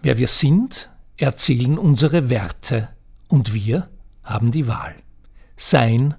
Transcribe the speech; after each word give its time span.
Wer 0.00 0.16
wir 0.16 0.28
sind, 0.28 0.88
erzählen 1.18 1.76
unsere 1.76 2.30
Werte 2.30 2.88
und 3.28 3.52
wir 3.52 3.90
haben 4.22 4.50
die 4.50 4.66
Wahl. 4.66 4.94
Sein 5.56 6.14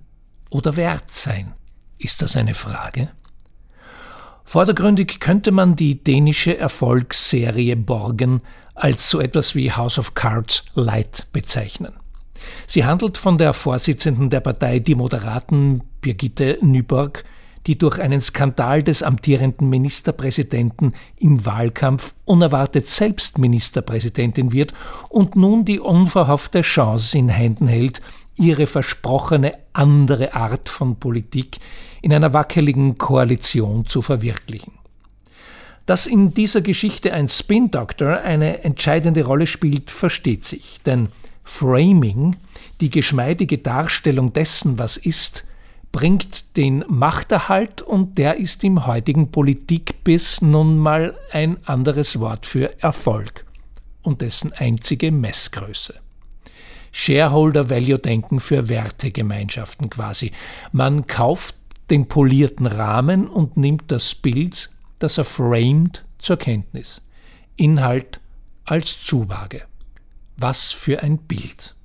oder 0.51 0.75
wert 0.75 1.09
sein? 1.09 1.53
Ist 1.97 2.21
das 2.21 2.35
eine 2.35 2.53
Frage? 2.53 3.09
Vordergründig 4.43 5.19
könnte 5.19 5.51
man 5.51 5.75
die 5.75 6.03
dänische 6.03 6.57
Erfolgsserie 6.57 7.75
Borgen 7.75 8.41
als 8.75 9.09
so 9.09 9.19
etwas 9.19 9.55
wie 9.55 9.71
House 9.71 9.97
of 9.97 10.13
Cards 10.13 10.65
Light 10.75 11.27
bezeichnen. 11.31 11.93
Sie 12.67 12.85
handelt 12.85 13.17
von 13.17 13.37
der 13.37 13.53
Vorsitzenden 13.53 14.29
der 14.29 14.39
Partei 14.41 14.79
Die 14.79 14.95
Moderaten 14.95 15.81
Birgitte 16.01 16.59
Nyborg, 16.61 17.23
die 17.67 17.77
durch 17.77 17.99
einen 17.99 18.21
Skandal 18.21 18.83
des 18.83 19.03
amtierenden 19.03 19.69
Ministerpräsidenten 19.69 20.93
im 21.17 21.45
Wahlkampf 21.45 22.13
unerwartet 22.25 22.87
selbst 22.87 23.37
Ministerpräsidentin 23.37 24.51
wird 24.51 24.73
und 25.09 25.35
nun 25.35 25.65
die 25.65 25.79
unverhoffte 25.79 26.61
Chance 26.61 27.17
in 27.17 27.29
Händen 27.29 27.67
hält, 27.67 28.01
ihre 28.37 28.67
versprochene 28.67 29.53
andere 29.73 30.33
Art 30.33 30.69
von 30.69 30.95
Politik 30.95 31.57
in 32.01 32.13
einer 32.13 32.33
wackeligen 32.33 32.97
Koalition 32.97 33.85
zu 33.85 34.01
verwirklichen. 34.01 34.73
Dass 35.85 36.05
in 36.05 36.33
dieser 36.33 36.61
Geschichte 36.61 37.13
ein 37.13 37.27
Spin 37.27 37.71
Doctor 37.71 38.19
eine 38.19 38.63
entscheidende 38.63 39.25
Rolle 39.25 39.47
spielt, 39.47 39.91
versteht 39.91 40.45
sich, 40.45 40.79
denn 40.85 41.09
Framing, 41.43 42.35
die 42.79 42.91
geschmeidige 42.91 43.57
Darstellung 43.57 44.31
dessen, 44.31 44.77
was 44.77 44.97
ist, 44.97 45.43
bringt 45.91 46.55
den 46.57 46.83
Machterhalt 46.87 47.81
und 47.81 48.17
der 48.17 48.37
ist 48.37 48.63
im 48.63 48.85
heutigen 48.85 49.31
Politikbiss 49.31 50.41
nun 50.41 50.77
mal 50.77 51.17
ein 51.31 51.65
anderes 51.65 52.19
Wort 52.19 52.45
für 52.45 52.81
Erfolg 52.81 53.45
und 54.01 54.21
dessen 54.21 54.53
einzige 54.53 55.11
Messgröße. 55.11 55.95
Shareholder 56.91 57.69
Value 57.69 57.99
Denken 57.99 58.39
für 58.39 58.69
Wertegemeinschaften 58.69 59.89
quasi. 59.89 60.31
Man 60.71 61.07
kauft 61.07 61.55
den 61.89 62.07
polierten 62.07 62.65
Rahmen 62.65 63.27
und 63.27 63.57
nimmt 63.57 63.91
das 63.91 64.15
Bild, 64.15 64.69
das 64.99 65.17
er 65.17 65.25
framed, 65.25 66.03
zur 66.17 66.37
Kenntnis. 66.37 67.01
Inhalt 67.55 68.19
als 68.65 69.03
Zuwage. 69.03 69.63
Was 70.37 70.71
für 70.71 71.01
ein 71.03 71.17
Bild. 71.17 71.75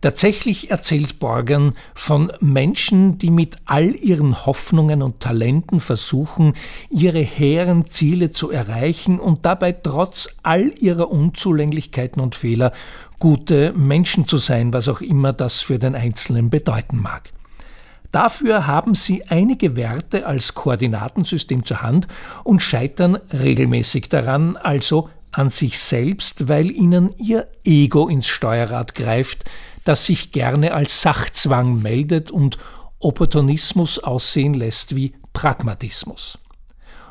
Tatsächlich 0.00 0.70
erzählt 0.70 1.18
Borgern 1.18 1.72
von 1.94 2.32
Menschen, 2.40 3.18
die 3.18 3.30
mit 3.30 3.56
all 3.64 3.94
ihren 3.94 4.46
Hoffnungen 4.46 5.02
und 5.02 5.20
Talenten 5.20 5.80
versuchen, 5.80 6.54
ihre 6.90 7.20
hehren 7.20 7.86
Ziele 7.86 8.30
zu 8.30 8.50
erreichen 8.50 9.18
und 9.18 9.44
dabei 9.44 9.72
trotz 9.72 10.28
all 10.42 10.72
ihrer 10.78 11.10
Unzulänglichkeiten 11.10 12.20
und 12.20 12.34
Fehler 12.34 12.72
gute 13.18 13.72
Menschen 13.72 14.26
zu 14.26 14.36
sein, 14.36 14.72
was 14.72 14.88
auch 14.88 15.00
immer 15.00 15.32
das 15.32 15.60
für 15.60 15.78
den 15.78 15.94
Einzelnen 15.94 16.50
bedeuten 16.50 17.00
mag. 17.00 17.32
Dafür 18.12 18.66
haben 18.66 18.94
sie 18.94 19.24
einige 19.24 19.76
Werte 19.76 20.26
als 20.26 20.54
Koordinatensystem 20.54 21.64
zur 21.64 21.82
Hand 21.82 22.06
und 22.44 22.60
scheitern 22.60 23.18
regelmäßig 23.32 24.08
daran, 24.08 24.56
also 24.56 25.10
an 25.32 25.50
sich 25.50 25.78
selbst, 25.78 26.48
weil 26.48 26.70
ihnen 26.70 27.14
ihr 27.18 27.46
Ego 27.64 28.08
ins 28.08 28.26
Steuerrad 28.26 28.94
greift, 28.94 29.44
das 29.86 30.04
sich 30.04 30.32
gerne 30.32 30.74
als 30.74 31.00
Sachzwang 31.00 31.80
meldet 31.80 32.30
und 32.30 32.58
Opportunismus 32.98 34.00
aussehen 34.00 34.52
lässt 34.52 34.96
wie 34.96 35.12
Pragmatismus. 35.32 36.38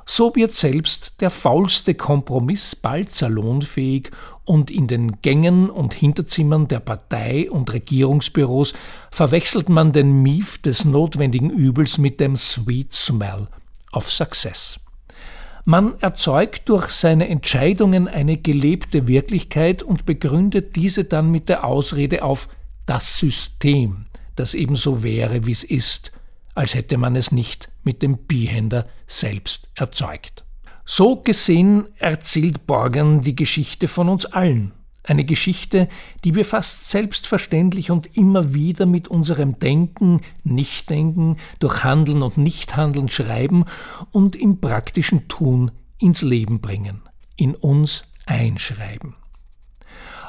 So 0.06 0.36
wird 0.36 0.54
selbst 0.54 1.14
der 1.22 1.32
faulste 1.32 1.96
Kompromiss 1.96 2.76
bald 2.76 3.10
salonfähig 3.10 4.12
und 4.44 4.70
in 4.70 4.88
den 4.88 5.22
Gängen 5.22 5.70
und 5.70 5.94
Hinterzimmern 5.94 6.68
der 6.68 6.80
Partei 6.80 7.50
und 7.50 7.74
Regierungsbüros 7.74 8.74
verwechselt 9.10 9.70
man 9.70 9.94
den 9.94 10.22
Mief 10.22 10.62
des 10.62 10.86
notwendigen 10.86 11.50
Übels 11.50 11.98
mit 11.98 12.20
dem 12.20 12.36
Sweet 12.36 12.94
Smell 12.94 13.48
of 13.94 14.12
Success. 14.12 14.80
Man 15.64 16.00
erzeugt 16.02 16.70
durch 16.70 16.90
seine 16.90 17.28
Entscheidungen 17.30 18.08
eine 18.08 18.38
gelebte 18.38 19.08
Wirklichkeit 19.08 19.82
und 19.82 20.06
begründet 20.06 20.76
diese 20.76 21.06
dann 21.06 21.32
mit 21.32 21.50
der 21.50 21.64
Ausrede 21.64 22.24
auf 22.24 22.50
das 22.86 23.18
System, 23.18 24.06
das 24.36 24.54
ebenso 24.54 25.04
wäre, 25.04 25.46
wie 25.46 25.52
es 25.52 25.64
ist, 25.64 26.12
als 26.54 26.74
hätte 26.74 26.98
man 26.98 27.16
es 27.16 27.32
nicht 27.32 27.70
mit 27.84 28.02
dem 28.02 28.18
Bihänder 28.18 28.88
selbst 29.08 29.70
erzeugt. 29.76 30.44
So 30.86 31.18
gesehen 31.18 31.88
erzählt 31.98 32.68
Borgern 32.68 33.22
die 33.22 33.36
Geschichte 33.36 33.88
von 33.88 34.08
uns 34.08 34.26
allen. 34.26 34.72
Eine 35.04 35.26
Geschichte, 35.26 35.88
die 36.24 36.34
wir 36.34 36.46
fast 36.46 36.90
selbstverständlich 36.90 37.92
und 37.92 38.18
immer 38.18 38.54
wieder 38.54 38.86
mit 38.86 39.08
unserem 39.08 39.60
Denken, 39.60 40.22
Nichtdenken, 40.44 41.38
durch 41.60 41.84
Handeln 41.84 42.24
und 42.24 42.38
Nichthandeln 42.38 43.10
schreiben 43.10 43.66
und 44.12 44.36
im 44.36 44.62
praktischen 44.62 45.28
Tun 45.28 45.72
ins 46.00 46.22
Leben 46.22 46.60
bringen, 46.60 47.02
in 47.36 47.54
uns 47.54 48.06
einschreiben. 48.26 49.16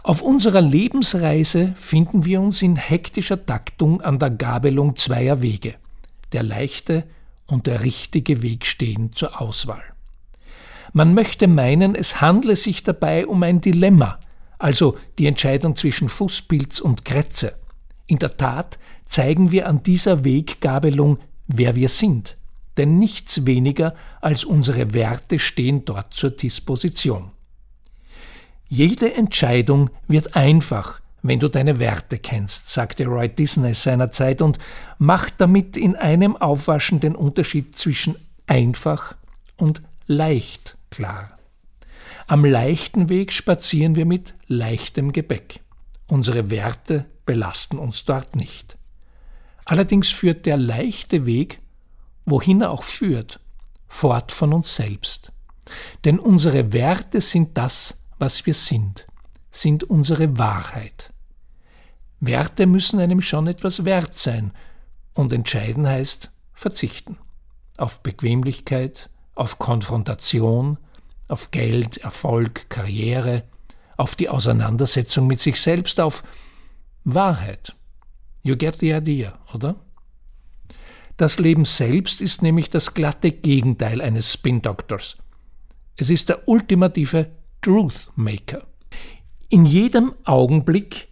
Auf 0.06 0.22
unserer 0.22 0.60
Lebensreise 0.60 1.74
finden 1.74 2.24
wir 2.24 2.40
uns 2.40 2.62
in 2.62 2.76
hektischer 2.76 3.44
Taktung 3.44 4.02
an 4.02 4.20
der 4.20 4.30
Gabelung 4.30 4.94
zweier 4.94 5.42
Wege. 5.42 5.74
Der 6.30 6.44
leichte 6.44 7.02
und 7.48 7.66
der 7.66 7.82
richtige 7.82 8.40
Weg 8.40 8.66
stehen 8.66 9.10
zur 9.10 9.40
Auswahl. 9.40 9.82
Man 10.92 11.12
möchte 11.12 11.48
meinen, 11.48 11.96
es 11.96 12.20
handle 12.20 12.54
sich 12.54 12.84
dabei 12.84 13.26
um 13.26 13.42
ein 13.42 13.60
Dilemma, 13.60 14.20
also 14.60 14.96
die 15.18 15.26
Entscheidung 15.26 15.74
zwischen 15.74 16.08
Fußpilz 16.08 16.78
und 16.78 17.04
Kretze. 17.04 17.54
In 18.06 18.20
der 18.20 18.36
Tat 18.36 18.78
zeigen 19.06 19.50
wir 19.50 19.66
an 19.66 19.82
dieser 19.82 20.22
Weggabelung, 20.22 21.18
wer 21.48 21.74
wir 21.74 21.88
sind, 21.88 22.36
denn 22.76 23.00
nichts 23.00 23.44
weniger 23.44 23.96
als 24.20 24.44
unsere 24.44 24.94
Werte 24.94 25.40
stehen 25.40 25.84
dort 25.84 26.14
zur 26.14 26.30
Disposition. 26.30 27.32
Jede 28.68 29.14
Entscheidung 29.14 29.90
wird 30.08 30.34
einfach, 30.34 31.00
wenn 31.22 31.40
du 31.40 31.48
deine 31.48 31.78
Werte 31.78 32.18
kennst, 32.18 32.70
sagte 32.70 33.06
Roy 33.06 33.28
Disney 33.28 33.74
seinerzeit 33.74 34.42
und 34.42 34.58
macht 34.98 35.34
damit 35.38 35.76
in 35.76 35.96
einem 35.96 36.36
Aufwaschen 36.36 37.00
den 37.00 37.14
Unterschied 37.14 37.76
zwischen 37.76 38.16
einfach 38.46 39.14
und 39.56 39.82
leicht 40.06 40.76
klar. 40.90 41.38
Am 42.26 42.44
leichten 42.44 43.08
Weg 43.08 43.32
spazieren 43.32 43.94
wir 43.94 44.04
mit 44.04 44.34
leichtem 44.48 45.12
Gepäck. 45.12 45.60
Unsere 46.08 46.50
Werte 46.50 47.06
belasten 47.24 47.78
uns 47.78 48.04
dort 48.04 48.34
nicht. 48.34 48.76
Allerdings 49.64 50.08
führt 50.10 50.46
der 50.46 50.56
leichte 50.56 51.26
Weg, 51.26 51.60
wohin 52.24 52.62
er 52.62 52.70
auch 52.70 52.84
führt, 52.84 53.40
fort 53.88 54.32
von 54.32 54.52
uns 54.52 54.74
selbst. 54.74 55.32
Denn 56.04 56.18
unsere 56.18 56.72
Werte 56.72 57.20
sind 57.20 57.56
das, 57.58 57.94
was 58.18 58.46
wir 58.46 58.54
sind, 58.54 59.06
sind 59.50 59.84
unsere 59.84 60.38
Wahrheit. 60.38 61.12
Werte 62.20 62.66
müssen 62.66 63.00
einem 63.00 63.20
schon 63.20 63.46
etwas 63.46 63.84
wert 63.84 64.14
sein, 64.14 64.52
und 65.14 65.32
entscheiden 65.32 65.86
heißt 65.86 66.30
verzichten. 66.52 67.16
Auf 67.78 68.02
Bequemlichkeit, 68.02 69.10
auf 69.34 69.58
Konfrontation, 69.58 70.78
auf 71.28 71.50
Geld, 71.50 71.98
Erfolg, 71.98 72.68
Karriere, 72.70 73.44
auf 73.96 74.14
die 74.14 74.28
Auseinandersetzung 74.28 75.26
mit 75.26 75.40
sich 75.40 75.60
selbst, 75.60 76.00
auf 76.00 76.22
Wahrheit. 77.04 77.74
You 78.42 78.56
get 78.56 78.76
the 78.76 78.92
idea, 78.92 79.38
oder? 79.54 79.76
Das 81.16 81.38
Leben 81.38 81.64
selbst 81.64 82.20
ist 82.20 82.42
nämlich 82.42 82.68
das 82.68 82.92
glatte 82.92 83.32
Gegenteil 83.32 84.02
eines 84.02 84.34
Spin-Doctors. 84.34 85.16
Es 85.96 86.10
ist 86.10 86.28
der 86.28 86.46
ultimative 86.46 87.30
Truth 87.62 88.12
Maker. 88.14 88.66
In 89.48 89.64
jedem 89.64 90.14
Augenblick, 90.24 91.08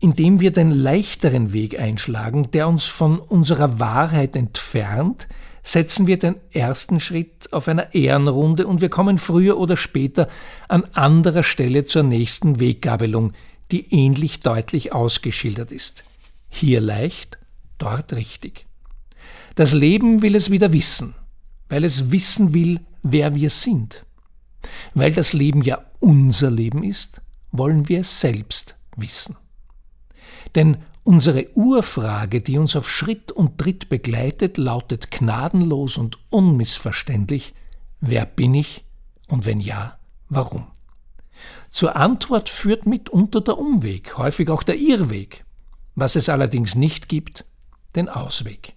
in 0.00 0.12
dem 0.12 0.40
wir 0.40 0.52
den 0.52 0.70
leichteren 0.70 1.52
Weg 1.52 1.78
einschlagen, 1.78 2.50
der 2.52 2.68
uns 2.68 2.84
von 2.84 3.18
unserer 3.18 3.78
Wahrheit 3.80 4.36
entfernt, 4.36 5.28
setzen 5.62 6.06
wir 6.06 6.18
den 6.18 6.36
ersten 6.52 7.00
Schritt 7.00 7.52
auf 7.52 7.66
einer 7.66 7.94
Ehrenrunde 7.94 8.66
und 8.66 8.80
wir 8.80 8.88
kommen 8.88 9.18
früher 9.18 9.58
oder 9.58 9.76
später 9.76 10.28
an 10.68 10.84
anderer 10.92 11.42
Stelle 11.42 11.84
zur 11.84 12.04
nächsten 12.04 12.60
Weggabelung, 12.60 13.32
die 13.72 13.92
ähnlich 13.92 14.40
deutlich 14.40 14.92
ausgeschildert 14.92 15.72
ist. 15.72 16.04
Hier 16.48 16.80
leicht, 16.80 17.38
dort 17.78 18.12
richtig. 18.12 18.66
Das 19.56 19.72
Leben 19.72 20.22
will 20.22 20.36
es 20.36 20.50
wieder 20.50 20.72
wissen, 20.72 21.14
weil 21.68 21.84
es 21.84 22.12
wissen 22.12 22.54
will, 22.54 22.80
wer 23.02 23.34
wir 23.34 23.50
sind. 23.50 24.06
Weil 24.94 25.12
das 25.12 25.32
Leben 25.32 25.62
ja 25.62 25.84
unser 26.00 26.50
Leben 26.50 26.82
ist, 26.82 27.20
wollen 27.52 27.88
wir 27.88 28.00
es 28.00 28.20
selbst 28.20 28.76
wissen. 28.96 29.36
Denn 30.54 30.78
Unsere 31.06 31.56
Urfrage, 31.56 32.40
die 32.40 32.58
uns 32.58 32.74
auf 32.74 32.90
Schritt 32.90 33.30
und 33.30 33.58
Tritt 33.58 33.88
begleitet, 33.88 34.58
lautet 34.58 35.12
gnadenlos 35.12 35.98
und 35.98 36.18
unmissverständlich, 36.30 37.54
wer 38.00 38.26
bin 38.26 38.54
ich 38.54 38.84
und 39.28 39.44
wenn 39.44 39.60
ja, 39.60 40.00
warum? 40.28 40.66
Zur 41.70 41.94
Antwort 41.94 42.48
führt 42.48 42.86
mitunter 42.86 43.40
der 43.40 43.56
Umweg, 43.56 44.18
häufig 44.18 44.50
auch 44.50 44.64
der 44.64 44.78
Irrweg. 44.78 45.44
Was 45.94 46.16
es 46.16 46.28
allerdings 46.28 46.74
nicht 46.74 47.08
gibt, 47.08 47.44
den 47.94 48.08
Ausweg. 48.08 48.74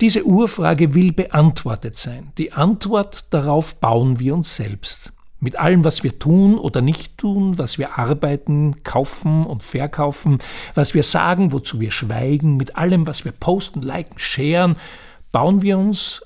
Diese 0.00 0.24
Urfrage 0.24 0.94
will 0.94 1.12
beantwortet 1.12 1.96
sein. 1.98 2.32
Die 2.38 2.52
Antwort 2.52 3.26
darauf 3.30 3.74
bauen 3.76 4.18
wir 4.18 4.34
uns 4.34 4.56
selbst. 4.56 5.12
Mit 5.40 5.58
allem, 5.58 5.84
was 5.84 6.02
wir 6.02 6.18
tun 6.18 6.58
oder 6.58 6.80
nicht 6.80 7.18
tun, 7.18 7.58
was 7.58 7.78
wir 7.78 7.98
arbeiten, 7.98 8.82
kaufen 8.82 9.44
und 9.44 9.62
verkaufen, 9.62 10.38
was 10.74 10.94
wir 10.94 11.02
sagen, 11.02 11.52
wozu 11.52 11.80
wir 11.80 11.90
schweigen, 11.90 12.56
mit 12.56 12.76
allem, 12.76 13.06
was 13.06 13.26
wir 13.26 13.32
posten, 13.32 13.82
liken, 13.82 14.18
sharen, 14.18 14.76
bauen 15.32 15.60
wir 15.60 15.78
uns 15.78 16.22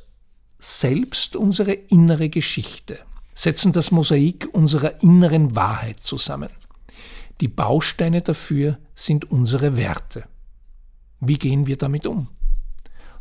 selbst 0.60 1.34
unsere 1.36 1.72
innere 1.72 2.28
Geschichte, 2.28 2.98
setzen 3.34 3.72
das 3.72 3.90
Mosaik 3.90 4.48
unserer 4.52 5.02
inneren 5.02 5.54
Wahrheit 5.56 6.00
zusammen. 6.00 6.50
Die 7.40 7.48
Bausteine 7.48 8.22
dafür 8.22 8.78
sind 8.94 9.30
unsere 9.30 9.76
Werte. 9.76 10.24
Wie 11.20 11.38
gehen 11.38 11.66
wir 11.66 11.76
damit 11.76 12.06
um? 12.06 12.28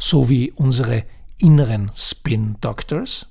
So 0.06 0.28
wie 0.28 0.52
unsere 0.52 1.06
inneren 1.38 1.90
Spin 1.96 2.58
Doctors 2.60 3.28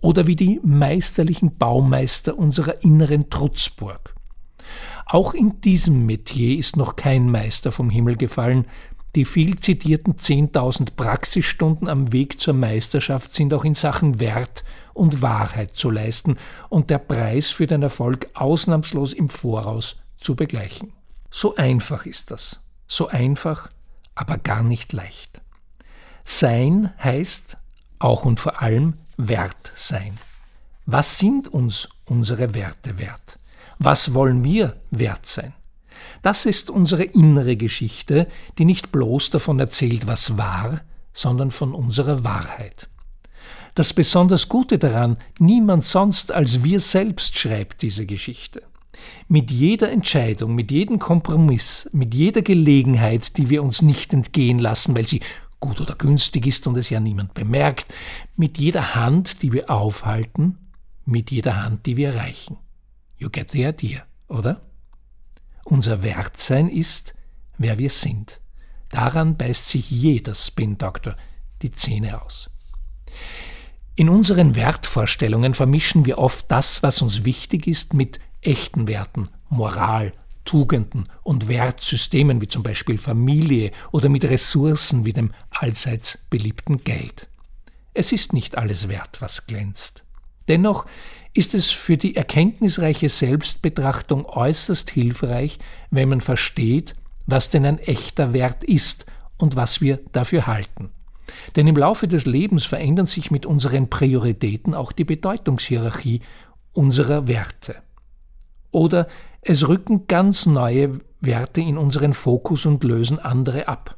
oder 0.00 0.26
wie 0.26 0.34
die 0.34 0.58
meisterlichen 0.64 1.56
Baumeister 1.58 2.36
unserer 2.36 2.82
inneren 2.82 3.30
Trutzburg. 3.30 4.16
Auch 5.06 5.32
in 5.32 5.60
diesem 5.60 6.06
Metier 6.06 6.58
ist 6.58 6.76
noch 6.76 6.96
kein 6.96 7.30
Meister 7.30 7.70
vom 7.70 7.88
Himmel 7.88 8.16
gefallen. 8.16 8.66
Die 9.14 9.24
viel 9.24 9.60
zitierten 9.60 10.16
10.000 10.16 10.96
Praxisstunden 10.96 11.86
am 11.86 12.10
Weg 12.12 12.40
zur 12.40 12.54
Meisterschaft 12.54 13.32
sind 13.32 13.54
auch 13.54 13.64
in 13.64 13.74
Sachen 13.74 14.18
Wert 14.18 14.64
und 14.94 15.22
Wahrheit 15.22 15.76
zu 15.76 15.88
leisten 15.88 16.36
und 16.68 16.90
der 16.90 16.98
Preis 16.98 17.50
für 17.50 17.68
den 17.68 17.84
Erfolg 17.84 18.26
ausnahmslos 18.34 19.12
im 19.12 19.28
Voraus 19.28 20.00
zu 20.16 20.34
begleichen. 20.34 20.92
So 21.30 21.54
einfach 21.54 22.06
ist 22.06 22.32
das. 22.32 22.60
So 22.88 23.06
einfach, 23.06 23.68
aber 24.16 24.36
gar 24.36 24.64
nicht 24.64 24.92
leicht. 24.92 25.40
Sein 26.30 26.92
heißt 27.02 27.56
auch 28.00 28.26
und 28.26 28.38
vor 28.38 28.60
allem 28.60 28.98
wert 29.16 29.72
sein. 29.74 30.12
Was 30.84 31.18
sind 31.18 31.48
uns 31.48 31.88
unsere 32.04 32.52
Werte 32.54 32.98
wert? 32.98 33.38
Was 33.78 34.12
wollen 34.12 34.44
wir 34.44 34.76
wert 34.90 35.24
sein? 35.24 35.54
Das 36.20 36.44
ist 36.44 36.68
unsere 36.68 37.04
innere 37.04 37.56
Geschichte, 37.56 38.28
die 38.58 38.66
nicht 38.66 38.92
bloß 38.92 39.30
davon 39.30 39.58
erzählt, 39.58 40.06
was 40.06 40.36
war, 40.36 40.82
sondern 41.14 41.50
von 41.50 41.72
unserer 41.72 42.24
Wahrheit. 42.24 42.88
Das 43.74 43.94
besonders 43.94 44.50
Gute 44.50 44.78
daran, 44.78 45.16
niemand 45.38 45.82
sonst 45.82 46.30
als 46.30 46.62
wir 46.62 46.80
selbst 46.80 47.38
schreibt 47.38 47.80
diese 47.80 48.04
Geschichte. 48.04 48.62
Mit 49.28 49.50
jeder 49.50 49.90
Entscheidung, 49.90 50.54
mit 50.54 50.70
jedem 50.70 50.98
Kompromiss, 50.98 51.88
mit 51.92 52.14
jeder 52.14 52.42
Gelegenheit, 52.42 53.38
die 53.38 53.48
wir 53.48 53.62
uns 53.62 53.80
nicht 53.80 54.12
entgehen 54.12 54.58
lassen, 54.58 54.94
weil 54.94 55.06
sie 55.06 55.22
gut 55.60 55.80
oder 55.80 55.94
günstig 55.94 56.46
ist 56.46 56.66
und 56.66 56.76
es 56.76 56.90
ja 56.90 57.00
niemand 57.00 57.34
bemerkt, 57.34 57.86
mit 58.36 58.58
jeder 58.58 58.94
Hand, 58.94 59.42
die 59.42 59.52
wir 59.52 59.70
aufhalten, 59.70 60.58
mit 61.04 61.30
jeder 61.30 61.62
Hand, 61.62 61.86
die 61.86 61.96
wir 61.96 62.14
reichen. 62.14 62.56
You 63.16 63.30
get 63.30 63.50
the 63.50 63.64
idea, 63.64 64.04
oder? 64.28 64.60
Unser 65.64 66.02
Wertsein 66.02 66.68
ist, 66.68 67.14
wer 67.56 67.78
wir 67.78 67.90
sind. 67.90 68.40
Daran 68.88 69.36
beißt 69.36 69.68
sich 69.68 69.90
jeder 69.90 70.34
Spin-Doktor 70.34 71.16
die 71.62 71.72
Zähne 71.72 72.22
aus. 72.22 72.50
In 73.96 74.08
unseren 74.08 74.54
Wertvorstellungen 74.54 75.54
vermischen 75.54 76.06
wir 76.06 76.18
oft 76.18 76.50
das, 76.50 76.82
was 76.82 77.02
uns 77.02 77.24
wichtig 77.24 77.66
ist, 77.66 77.94
mit 77.94 78.20
echten 78.40 78.86
Werten, 78.86 79.28
Moral, 79.48 80.12
Tugenden 80.48 81.04
und 81.24 81.46
Wertsystemen 81.46 82.40
wie 82.40 82.48
zum 82.48 82.62
Beispiel 82.62 82.96
Familie 82.96 83.70
oder 83.92 84.08
mit 84.08 84.24
Ressourcen 84.24 85.04
wie 85.04 85.12
dem 85.12 85.32
allseits 85.50 86.20
beliebten 86.30 86.78
Geld. 86.84 87.28
Es 87.92 88.12
ist 88.12 88.32
nicht 88.32 88.56
alles 88.56 88.88
wert, 88.88 89.20
was 89.20 89.46
glänzt. 89.46 90.04
Dennoch 90.48 90.86
ist 91.34 91.52
es 91.52 91.70
für 91.70 91.98
die 91.98 92.16
erkenntnisreiche 92.16 93.10
Selbstbetrachtung 93.10 94.24
äußerst 94.24 94.88
hilfreich, 94.88 95.58
wenn 95.90 96.08
man 96.08 96.22
versteht, 96.22 96.94
was 97.26 97.50
denn 97.50 97.66
ein 97.66 97.78
echter 97.78 98.32
Wert 98.32 98.64
ist 98.64 99.04
und 99.36 99.54
was 99.54 99.82
wir 99.82 100.00
dafür 100.12 100.46
halten. 100.46 100.88
Denn 101.56 101.66
im 101.66 101.76
Laufe 101.76 102.08
des 102.08 102.24
Lebens 102.24 102.64
verändern 102.64 103.04
sich 103.04 103.30
mit 103.30 103.44
unseren 103.44 103.90
Prioritäten 103.90 104.72
auch 104.72 104.92
die 104.92 105.04
Bedeutungshierarchie 105.04 106.22
unserer 106.72 107.28
Werte. 107.28 107.82
Oder 108.70 109.08
es 109.42 109.68
rücken 109.68 110.06
ganz 110.06 110.46
neue 110.46 111.00
Werte 111.20 111.60
in 111.60 111.78
unseren 111.78 112.12
Fokus 112.12 112.66
und 112.66 112.84
lösen 112.84 113.18
andere 113.18 113.68
ab. 113.68 113.96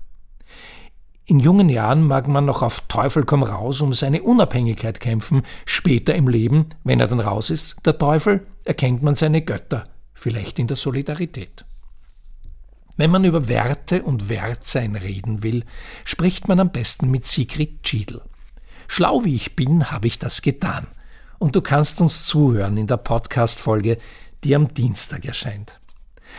In 1.26 1.38
jungen 1.38 1.68
Jahren 1.68 2.02
mag 2.02 2.26
man 2.26 2.44
noch 2.44 2.62
auf 2.62 2.80
Teufel 2.88 3.24
komm 3.24 3.44
raus 3.44 3.80
um 3.82 3.92
seine 3.92 4.22
Unabhängigkeit 4.22 4.98
kämpfen, 4.98 5.42
später 5.64 6.14
im 6.14 6.26
Leben, 6.26 6.70
wenn 6.82 6.98
er 6.98 7.06
dann 7.06 7.20
raus 7.20 7.50
ist, 7.50 7.76
der 7.84 7.98
Teufel, 7.98 8.46
erkennt 8.64 9.02
man 9.02 9.14
seine 9.14 9.42
Götter, 9.42 9.84
vielleicht 10.12 10.58
in 10.58 10.66
der 10.66 10.76
Solidarität. 10.76 11.64
Wenn 12.96 13.10
man 13.10 13.24
über 13.24 13.48
Werte 13.48 14.02
und 14.02 14.28
Wertsein 14.28 14.96
reden 14.96 15.42
will, 15.42 15.64
spricht 16.04 16.48
man 16.48 16.60
am 16.60 16.72
besten 16.72 17.10
mit 17.10 17.24
Sigrid 17.24 17.86
Schiedl. 17.86 18.22
Schlau 18.88 19.24
wie 19.24 19.36
ich 19.36 19.54
bin, 19.54 19.90
habe 19.90 20.08
ich 20.08 20.18
das 20.18 20.42
getan. 20.42 20.86
Und 21.38 21.54
du 21.56 21.62
kannst 21.62 22.00
uns 22.00 22.26
zuhören 22.26 22.76
in 22.76 22.88
der 22.88 22.98
Podcast-Folge 22.98 23.98
die 24.44 24.54
am 24.54 24.72
Dienstag 24.72 25.24
erscheint. 25.24 25.80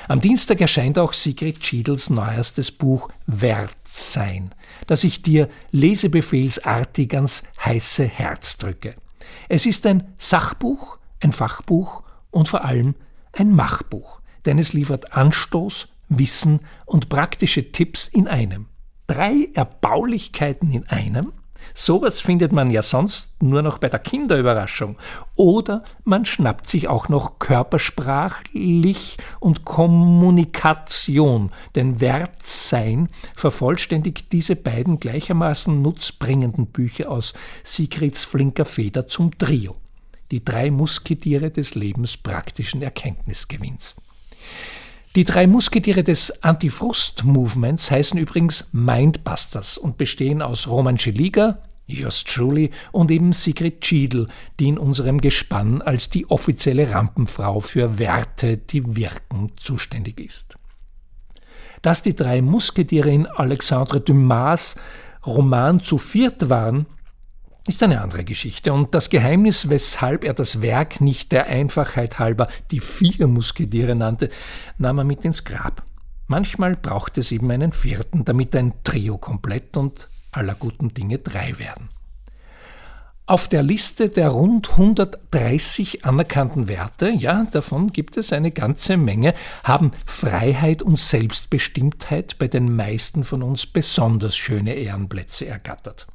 Am 0.08 0.22
Dienstag 0.22 0.62
erscheint 0.62 0.98
auch 0.98 1.14
Sigrid 1.14 1.64
Schiedels 1.64 2.10
neuestes 2.10 2.72
Buch 2.72 3.10
Wert 3.28 3.76
sein, 3.84 4.54
das 4.88 5.04
ich 5.04 5.22
dir 5.22 5.50
lesebefehlsartig 5.72 7.14
ans 7.14 7.44
heiße 7.64 8.06
Herz 8.06 8.58
drücke. 8.58 8.96
Es 9.50 9.66
ist 9.66 9.86
ein 9.86 10.14
Sachbuch, 10.18 10.98
ein 11.20 11.32
Fachbuch 11.32 12.04
und 12.32 12.50
vor 12.50 12.66
allem 12.66 12.96
ein 13.34 13.52
Machbuch, 13.52 14.22
denn 14.46 14.60
es 14.60 14.74
liefert 14.74 15.14
Anstoß, 15.14 15.88
Wissen 16.10 16.62
und 16.86 17.10
praktische 17.10 17.72
Tipps 17.72 18.08
in 18.08 18.28
einem. 18.28 18.68
Drei 19.08 19.50
Erbaulichkeiten 19.54 20.72
in 20.72 20.88
einem 20.88 21.32
Sowas 21.74 22.22
findet 22.22 22.52
man 22.52 22.72
ja 22.72 22.82
sonst 22.82 23.42
nur 23.42 23.62
noch 23.62 23.78
bei 23.78 23.90
der 23.90 24.00
Kinderüberraschung. 24.00 24.98
Oder 25.36 25.84
man 26.04 26.26
schnappt 26.26 26.68
sich 26.68 26.88
auch 26.88 27.10
noch 27.10 27.40
körpersprachlich 27.40 29.18
und 29.40 29.66
Kommunikation, 29.66 31.52
denn 31.76 32.00
Wertsein 32.00 33.08
vervollständigt 33.36 34.32
diese 34.32 34.56
beiden 34.56 35.00
gleichermaßen 35.00 35.82
nutzbringenden 35.82 36.68
Bücher 36.68 37.10
aus 37.10 37.34
Sigrids 37.64 38.24
flinker 38.24 38.66
Feder 38.66 39.08
zum 39.08 39.38
Trio. 39.38 39.76
Die 40.32 40.44
drei 40.44 40.72
Musketiere 40.72 41.52
des 41.52 41.76
Lebens 41.76 42.18
praktischen 42.18 42.82
Erkenntnisgewinns. 42.82 43.96
Die 45.18 45.26
drei 45.26 45.46
Musketiere 45.46 46.06
des 46.06 46.42
Antifrust-Movements 46.42 47.92
heißen 47.92 48.18
übrigens 48.18 48.70
Mindbusters 48.72 49.78
und 49.78 49.98
bestehen 49.98 50.42
aus 50.42 50.70
Roman 50.70 50.98
Scheliga, 50.98 51.58
Just 51.86 52.30
Truly 52.30 52.72
und 52.94 53.12
eben 53.12 53.34
Sigrid 53.34 53.86
Schiedl, 53.86 54.28
die 54.58 54.70
in 54.70 54.78
unserem 54.78 55.20
Gespann 55.20 55.82
als 55.82 56.10
die 56.10 56.30
offizielle 56.30 56.92
Rampenfrau 56.92 57.60
für 57.60 58.00
Werte, 58.00 58.56
die 58.56 58.96
wirken, 58.96 59.52
zuständig 59.58 60.22
ist. 60.22 60.56
Dass 61.82 62.04
die 62.04 62.16
drei 62.16 62.42
Musketiere 62.42 63.12
in 63.12 63.26
Alexandre 63.26 64.00
Dumas 64.00 64.78
Roman 65.26 65.82
zu 65.82 65.98
viert 65.98 66.50
waren, 66.50 66.86
ist 67.68 67.84
eine 67.84 68.02
andere 68.02 68.24
Geschichte. 68.24 68.74
Und 68.74 68.96
das 68.96 69.10
Geheimnis, 69.10 69.70
weshalb 69.70 70.24
er 70.24 70.34
das 70.34 70.62
Werk 70.62 71.02
nicht 71.02 71.32
der 71.32 71.48
Einfachheit 71.48 72.20
halber 72.20 72.48
die 72.72 72.80
vier 72.80 73.28
Musketiere 73.28 73.96
nannte, 73.96 74.30
nahm 74.78 74.98
er 74.98 75.04
mit 75.04 75.24
ins 75.26 75.44
Grab. 75.44 75.84
Manchmal 76.28 76.76
braucht 76.76 77.18
es 77.18 77.32
eben 77.32 77.52
einen 77.52 77.74
vierten, 77.74 78.26
damit 78.26 78.56
ein 78.56 78.74
Trio 78.84 79.18
komplett 79.18 79.78
und 79.78 80.08
aller 80.32 80.56
guten 80.56 80.94
Dinge 80.94 81.20
drei 81.20 81.60
werden. 81.60 81.90
Auf 83.28 83.48
der 83.48 83.64
Liste 83.64 84.10
der 84.10 84.30
rund 84.30 84.72
130 84.72 86.04
anerkannten 86.04 86.68
Werte, 86.68 87.10
ja, 87.10 87.46
davon 87.52 87.92
gibt 87.92 88.18
es 88.18 88.34
eine 88.34 88.52
ganze 88.52 88.98
Menge, 88.98 89.36
haben 89.64 89.92
Freiheit 90.06 90.82
und 90.82 91.00
Selbstbestimmtheit 91.00 92.38
bei 92.40 92.48
den 92.48 92.76
meisten 92.76 93.24
von 93.24 93.44
uns 93.44 93.68
besonders 93.68 94.36
schöne 94.36 94.74
Ehrenplätze 94.74 95.46
ergattert. 95.46 96.08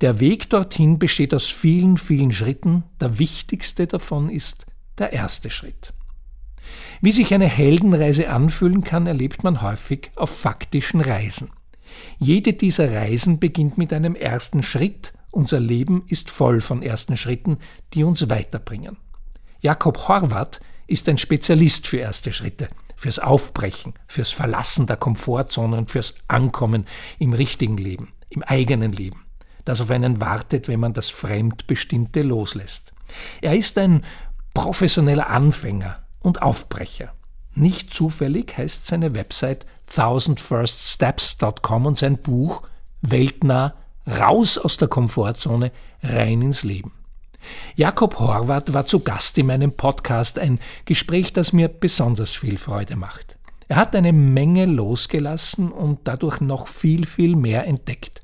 Der 0.00 0.18
Weg 0.18 0.48
dorthin 0.48 0.98
besteht 0.98 1.34
aus 1.34 1.46
vielen, 1.46 1.98
vielen 1.98 2.32
Schritten. 2.32 2.84
Der 3.00 3.18
wichtigste 3.18 3.86
davon 3.86 4.30
ist 4.30 4.64
der 4.96 5.12
erste 5.12 5.50
Schritt. 5.50 5.92
Wie 7.02 7.12
sich 7.12 7.34
eine 7.34 7.48
Heldenreise 7.48 8.30
anfühlen 8.30 8.82
kann, 8.82 9.06
erlebt 9.06 9.44
man 9.44 9.60
häufig 9.60 10.10
auf 10.16 10.30
faktischen 10.30 11.02
Reisen. 11.02 11.50
Jede 12.18 12.54
dieser 12.54 12.92
Reisen 12.92 13.40
beginnt 13.40 13.76
mit 13.76 13.92
einem 13.92 14.14
ersten 14.14 14.62
Schritt. 14.62 15.12
Unser 15.32 15.60
Leben 15.60 16.04
ist 16.08 16.30
voll 16.30 16.62
von 16.62 16.82
ersten 16.82 17.16
Schritten, 17.16 17.58
die 17.92 18.04
uns 18.04 18.28
weiterbringen. 18.30 18.96
Jakob 19.60 20.08
Horvath 20.08 20.60
ist 20.86 21.08
ein 21.08 21.18
Spezialist 21.18 21.86
für 21.86 21.98
erste 21.98 22.32
Schritte, 22.32 22.68
fürs 22.96 23.18
Aufbrechen, 23.18 23.94
fürs 24.06 24.30
Verlassen 24.30 24.86
der 24.86 24.96
Komfortzone 24.96 25.76
und 25.76 25.90
fürs 25.90 26.14
Ankommen 26.26 26.86
im 27.18 27.32
richtigen 27.34 27.76
Leben, 27.76 28.12
im 28.28 28.42
eigenen 28.42 28.92
Leben, 28.92 29.24
das 29.64 29.80
auf 29.80 29.90
einen 29.90 30.20
wartet, 30.20 30.68
wenn 30.68 30.80
man 30.80 30.92
das 30.92 31.10
Fremdbestimmte 31.10 32.22
loslässt. 32.22 32.92
Er 33.40 33.56
ist 33.56 33.78
ein 33.78 34.04
professioneller 34.54 35.28
Anfänger 35.28 35.98
und 36.20 36.42
Aufbrecher. 36.42 37.12
Nicht 37.54 37.92
zufällig 37.92 38.56
heißt 38.56 38.86
seine 38.86 39.14
Website 39.14 39.66
thousandfirststeps.com 39.94 41.86
und 41.86 41.98
sein 41.98 42.18
Buch 42.18 42.62
Weltnah 43.02 43.74
raus 44.06 44.58
aus 44.58 44.76
der 44.76 44.88
Komfortzone 44.88 45.72
rein 46.02 46.42
ins 46.42 46.62
Leben. 46.62 46.92
Jakob 47.74 48.18
Horvath 48.18 48.72
war 48.74 48.86
zu 48.86 49.00
Gast 49.00 49.38
in 49.38 49.46
meinem 49.46 49.72
Podcast, 49.72 50.38
ein 50.38 50.60
Gespräch, 50.84 51.32
das 51.32 51.52
mir 51.52 51.68
besonders 51.68 52.30
viel 52.30 52.58
Freude 52.58 52.96
macht. 52.96 53.36
Er 53.68 53.76
hat 53.76 53.94
eine 53.94 54.12
Menge 54.12 54.66
losgelassen 54.66 55.70
und 55.72 56.00
dadurch 56.04 56.40
noch 56.40 56.68
viel, 56.68 57.06
viel 57.06 57.36
mehr 57.36 57.66
entdeckt. 57.66 58.20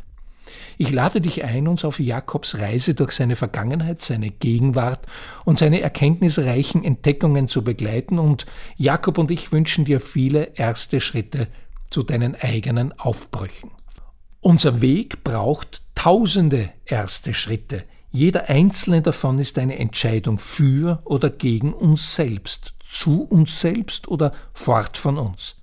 Ich 0.78 0.90
lade 0.90 1.20
dich 1.20 1.44
ein, 1.44 1.68
uns 1.68 1.84
auf 1.84 2.00
Jakobs 2.00 2.58
Reise 2.58 2.94
durch 2.94 3.12
seine 3.12 3.36
Vergangenheit, 3.36 3.98
seine 3.98 4.30
Gegenwart 4.30 5.06
und 5.44 5.58
seine 5.58 5.80
erkenntnisreichen 5.80 6.84
Entdeckungen 6.84 7.48
zu 7.48 7.64
begleiten 7.64 8.18
und 8.18 8.44
Jakob 8.76 9.16
und 9.16 9.30
ich 9.30 9.52
wünschen 9.52 9.86
dir 9.86 10.00
viele 10.00 10.52
erste 10.54 11.00
Schritte 11.00 11.48
zu 11.88 12.02
deinen 12.02 12.34
eigenen 12.34 12.92
Aufbrüchen. 12.98 13.70
Unser 14.40 14.82
Weg 14.82 15.24
braucht 15.24 15.82
tausende 15.94 16.70
erste 16.84 17.32
Schritte. 17.32 17.84
Jeder 18.10 18.48
einzelne 18.48 19.02
davon 19.02 19.38
ist 19.38 19.58
eine 19.58 19.78
Entscheidung 19.78 20.38
für 20.38 21.00
oder 21.04 21.30
gegen 21.30 21.72
uns 21.72 22.14
selbst, 22.14 22.74
zu 22.86 23.22
uns 23.24 23.60
selbst 23.60 24.08
oder 24.08 24.32
fort 24.52 24.98
von 24.98 25.18
uns. 25.18 25.56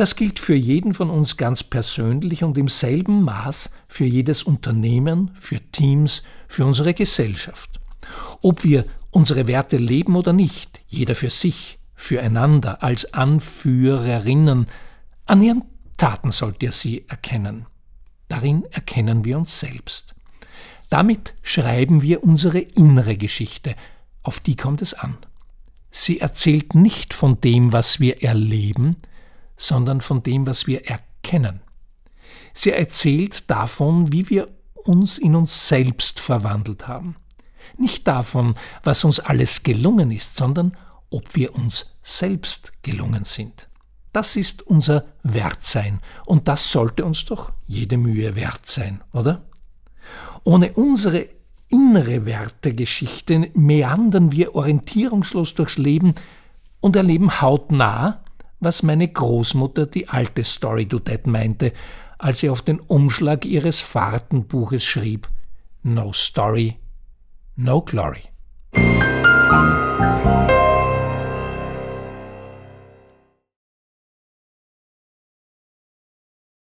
Das 0.00 0.16
gilt 0.16 0.40
für 0.40 0.54
jeden 0.54 0.94
von 0.94 1.10
uns 1.10 1.36
ganz 1.36 1.62
persönlich 1.62 2.42
und 2.42 2.56
im 2.56 2.68
selben 2.68 3.22
Maß 3.22 3.70
für 3.86 4.06
jedes 4.06 4.42
Unternehmen, 4.42 5.30
für 5.38 5.60
Teams, 5.72 6.22
für 6.48 6.64
unsere 6.64 6.94
Gesellschaft. 6.94 7.78
Ob 8.40 8.64
wir 8.64 8.86
unsere 9.10 9.46
Werte 9.46 9.76
leben 9.76 10.16
oder 10.16 10.32
nicht, 10.32 10.80
jeder 10.88 11.14
für 11.14 11.28
sich, 11.28 11.78
füreinander, 11.96 12.82
als 12.82 13.12
Anführerinnen, 13.12 14.68
an 15.26 15.42
ihren 15.42 15.64
Taten 15.98 16.32
sollt 16.32 16.62
ihr 16.62 16.72
sie 16.72 17.04
erkennen. 17.06 17.66
Darin 18.28 18.64
erkennen 18.70 19.26
wir 19.26 19.36
uns 19.36 19.60
selbst. 19.60 20.14
Damit 20.88 21.34
schreiben 21.42 22.00
wir 22.00 22.24
unsere 22.24 22.60
innere 22.60 23.18
Geschichte, 23.18 23.76
auf 24.22 24.40
die 24.40 24.56
kommt 24.56 24.80
es 24.80 24.94
an. 24.94 25.18
Sie 25.90 26.20
erzählt 26.20 26.74
nicht 26.74 27.12
von 27.12 27.38
dem, 27.42 27.74
was 27.74 28.00
wir 28.00 28.22
erleben, 28.22 28.96
sondern 29.60 30.00
von 30.00 30.22
dem, 30.22 30.46
was 30.46 30.66
wir 30.66 30.86
erkennen. 30.86 31.60
Sie 32.52 32.70
erzählt 32.70 33.50
davon, 33.50 34.12
wie 34.12 34.28
wir 34.30 34.48
uns 34.84 35.18
in 35.18 35.36
uns 35.36 35.68
selbst 35.68 36.18
verwandelt 36.18 36.88
haben. 36.88 37.16
Nicht 37.76 38.08
davon, 38.08 38.54
was 38.82 39.04
uns 39.04 39.20
alles 39.20 39.62
gelungen 39.62 40.10
ist, 40.10 40.36
sondern 40.36 40.76
ob 41.10 41.36
wir 41.36 41.54
uns 41.54 41.94
selbst 42.02 42.72
gelungen 42.82 43.24
sind. 43.24 43.68
Das 44.12 44.34
ist 44.34 44.62
unser 44.62 45.04
Wertsein 45.22 46.00
und 46.24 46.48
das 46.48 46.72
sollte 46.72 47.04
uns 47.04 47.26
doch 47.26 47.52
jede 47.66 47.96
Mühe 47.96 48.34
wert 48.34 48.66
sein, 48.66 49.02
oder? 49.12 49.42
Ohne 50.42 50.72
unsere 50.72 51.28
innere 51.68 52.24
Wertegeschichte 52.24 53.50
meandern 53.54 54.32
wir 54.32 54.54
orientierungslos 54.54 55.54
durchs 55.54 55.78
Leben 55.78 56.14
und 56.80 56.96
erleben 56.96 57.40
hautnah, 57.40 58.24
was 58.60 58.82
meine 58.82 59.08
Großmutter 59.08 59.86
die 59.86 60.08
alte 60.08 60.44
Story 60.44 60.86
to 60.86 60.98
Dead 60.98 61.26
meinte, 61.26 61.72
als 62.18 62.40
sie 62.40 62.50
auf 62.50 62.62
den 62.62 62.78
Umschlag 62.80 63.44
ihres 63.44 63.80
Fahrtenbuches 63.80 64.84
schrieb 64.84 65.26
No 65.82 66.12
Story, 66.12 66.76
No 67.56 67.80
Glory. 67.80 68.22